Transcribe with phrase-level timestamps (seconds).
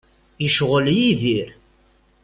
[0.45, 1.49] Icɣel Yidir.